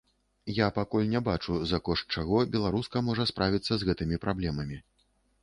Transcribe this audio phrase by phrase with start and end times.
[0.59, 4.83] Я пакуль не бачу, за кошт чаго беларуска можа справіцца з гэтымі праблемамі.